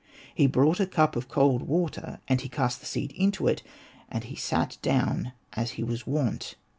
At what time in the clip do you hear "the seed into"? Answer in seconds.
2.79-3.47